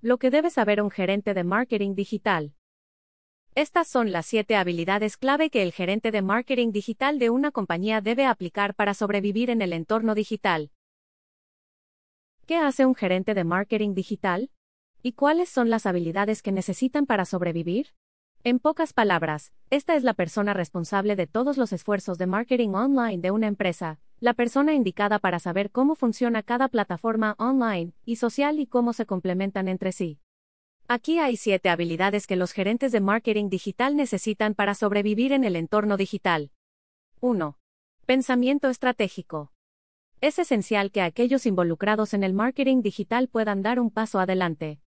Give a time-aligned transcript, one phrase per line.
[0.00, 2.54] Lo que debe saber un gerente de marketing digital.
[3.56, 8.00] Estas son las siete habilidades clave que el gerente de marketing digital de una compañía
[8.00, 10.70] debe aplicar para sobrevivir en el entorno digital.
[12.46, 14.52] ¿Qué hace un gerente de marketing digital?
[15.02, 17.88] ¿Y cuáles son las habilidades que necesitan para sobrevivir?
[18.44, 23.18] En pocas palabras, esta es la persona responsable de todos los esfuerzos de marketing online
[23.18, 28.58] de una empresa, la persona indicada para saber cómo funciona cada plataforma online y social
[28.58, 30.18] y cómo se complementan entre sí.
[30.88, 35.54] Aquí hay siete habilidades que los gerentes de marketing digital necesitan para sobrevivir en el
[35.54, 36.50] entorno digital.
[37.20, 37.58] 1.
[38.06, 39.52] Pensamiento estratégico.
[40.20, 44.80] Es esencial que aquellos involucrados en el marketing digital puedan dar un paso adelante.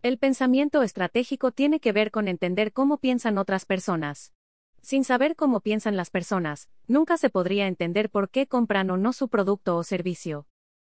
[0.00, 4.32] El pensamiento estratégico tiene que ver con entender cómo piensan otras personas.
[4.80, 9.12] Sin saber cómo piensan las personas, nunca se podría entender por qué compran o no
[9.12, 10.46] su producto o servicio.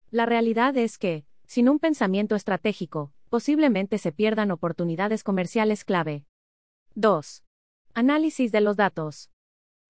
[0.09, 6.25] La realidad es que, sin un pensamiento estratégico, posiblemente se pierdan oportunidades comerciales clave.
[6.95, 7.43] 2.
[7.93, 9.29] Análisis de los datos.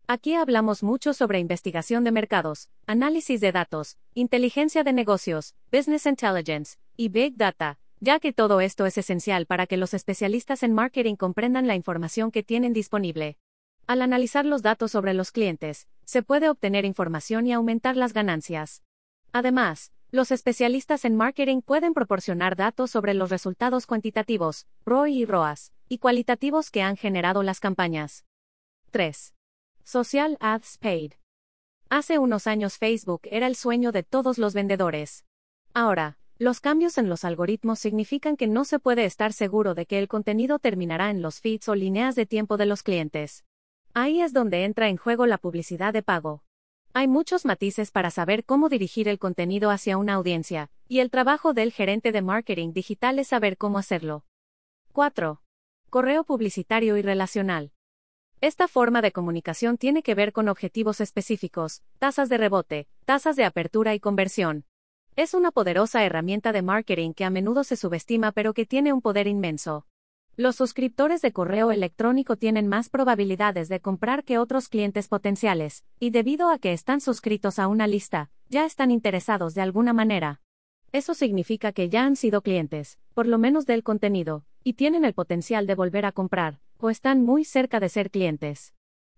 [0.07, 6.77] Aquí hablamos mucho sobre investigación de mercados, análisis de datos, inteligencia de negocios, business intelligence
[6.97, 11.15] y big data, ya que todo esto es esencial para que los especialistas en marketing
[11.15, 13.37] comprendan la información que tienen disponible.
[13.91, 18.83] Al analizar los datos sobre los clientes, se puede obtener información y aumentar las ganancias.
[19.33, 25.73] Además, los especialistas en marketing pueden proporcionar datos sobre los resultados cuantitativos, ROI y ROAS,
[25.89, 28.23] y cualitativos que han generado las campañas.
[28.91, 29.33] 3.
[29.83, 31.11] Social Ads Paid.
[31.89, 35.25] Hace unos años Facebook era el sueño de todos los vendedores.
[35.73, 39.99] Ahora, los cambios en los algoritmos significan que no se puede estar seguro de que
[39.99, 43.43] el contenido terminará en los feeds o líneas de tiempo de los clientes.
[43.93, 46.43] Ahí es donde entra en juego la publicidad de pago.
[46.93, 51.53] Hay muchos matices para saber cómo dirigir el contenido hacia una audiencia, y el trabajo
[51.53, 54.25] del gerente de marketing digital es saber cómo hacerlo.
[54.93, 55.41] 4.
[55.89, 57.73] Correo publicitario y relacional.
[58.39, 63.43] Esta forma de comunicación tiene que ver con objetivos específicos, tasas de rebote, tasas de
[63.43, 64.65] apertura y conversión.
[65.17, 69.01] Es una poderosa herramienta de marketing que a menudo se subestima pero que tiene un
[69.01, 69.85] poder inmenso.
[70.37, 76.11] Los suscriptores de correo electrónico tienen más probabilidades de comprar que otros clientes potenciales, y
[76.11, 80.39] debido a que están suscritos a una lista, ya están interesados de alguna manera.
[80.93, 85.13] Eso significa que ya han sido clientes, por lo menos del contenido, y tienen el
[85.13, 88.73] potencial de volver a comprar, o están muy cerca de ser clientes.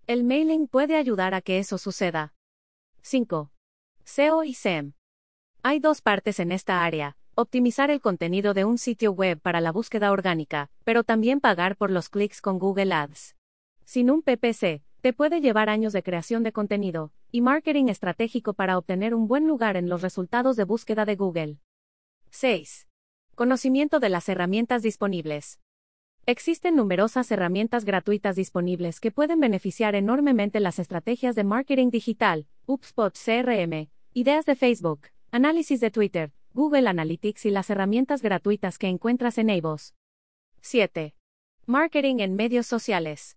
[0.08, 2.34] El mailing puede ayudar a que eso suceda.
[3.02, 3.52] 5.
[4.04, 4.94] SEO y SEM.
[5.62, 9.72] Hay dos partes en esta área, optimizar el contenido de un sitio web para la
[9.72, 13.36] búsqueda orgánica, pero también pagar por los clics con Google Ads.
[13.84, 18.78] Sin un PPC, te puede llevar años de creación de contenido y marketing estratégico para
[18.78, 21.58] obtener un buen lugar en los resultados de búsqueda de Google.
[22.30, 22.88] 6.
[23.34, 25.60] Conocimiento de las herramientas disponibles.
[26.26, 33.12] Existen numerosas herramientas gratuitas disponibles que pueden beneficiar enormemente las estrategias de marketing digital, HubSpot
[33.12, 39.38] CRM, ideas de Facebook, análisis de Twitter, Google Analytics y las herramientas gratuitas que encuentras
[39.38, 39.92] en Avos.
[40.60, 41.16] 7.
[41.66, 43.36] Marketing en medios sociales.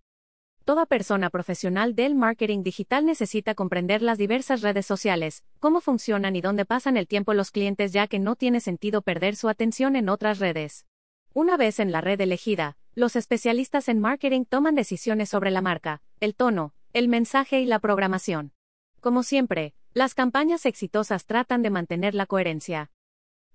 [0.65, 6.41] Toda persona profesional del marketing digital necesita comprender las diversas redes sociales, cómo funcionan y
[6.41, 10.09] dónde pasan el tiempo los clientes ya que no tiene sentido perder su atención en
[10.09, 10.85] otras redes.
[11.33, 16.03] Una vez en la red elegida, los especialistas en marketing toman decisiones sobre la marca,
[16.19, 18.53] el tono, el mensaje y la programación.
[18.99, 22.91] Como siempre, las campañas exitosas tratan de mantener la coherencia.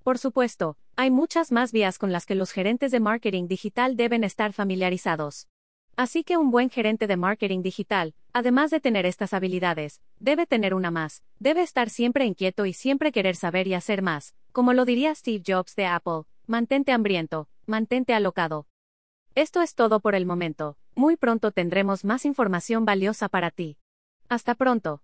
[0.03, 4.25] Por supuesto, hay muchas más vías con las que los gerentes de marketing digital deben
[4.25, 5.47] estar familiarizados.
[5.95, 10.75] Así que un buen gerente de marketing digital, además de tener estas habilidades, debe tener
[10.75, 14.85] una más, debe estar siempre inquieto y siempre querer saber y hacer más, como lo
[14.85, 18.67] diría Steve Jobs de Apple, mantente hambriento, mantente alocado.
[19.37, 23.77] Esto es todo por el momento, muy pronto tendremos más información valiosa para ti.
[24.29, 25.03] Hasta pronto.